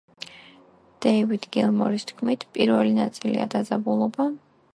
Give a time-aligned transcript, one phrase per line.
[1.05, 4.31] დეივიდ გილმორის თქმით, პირველი ნაწილია დაძაბულობა.